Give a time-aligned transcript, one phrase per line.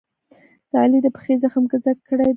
[0.69, 2.29] د علي د پښې زخم ګذک کړی دی.